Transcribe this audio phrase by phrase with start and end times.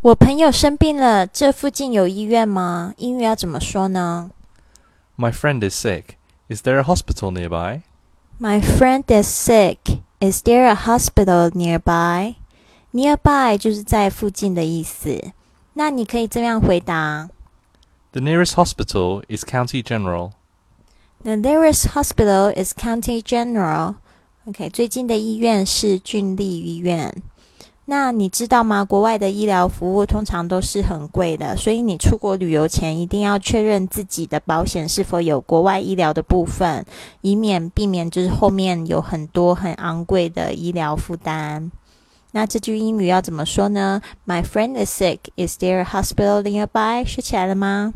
[0.00, 2.94] 我朋友生病了，这附近有医院吗？
[2.98, 4.30] 英语要怎么说呢
[5.16, 6.14] My friend is sick.
[6.48, 9.98] Is there a hospital nearby?？My friend is sick.
[10.20, 12.36] Is there a hospital nearby?
[12.92, 15.32] Nearby 就是在附近的意思。
[15.72, 17.28] 那你可以这样回答
[18.12, 20.30] The nearest hospital is County General.
[21.24, 23.96] The nearest hospital is County General.
[24.44, 27.20] OK，最近的医院是郡立医院。
[27.90, 28.84] 那你知道吗？
[28.84, 36.84] 国外的医疗服务通常都是很贵的，所以你出国旅游前一定要确认自己的保险是否有国外医疗的部分，
[37.22, 41.72] 以免避免就是后面有很多很昂贵的医疗负担。
[42.32, 45.20] 那这句英语要怎么说呢？My friend is sick.
[45.36, 47.06] Is there a hospital nearby？
[47.06, 47.94] 学起来了吗？